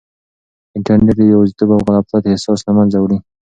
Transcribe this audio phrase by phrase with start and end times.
[0.77, 3.17] انټرنیټ د یوازیتوب او غفلت احساس له منځه وړي.